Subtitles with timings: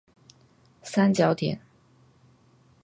[0.81, 1.61] 三角点。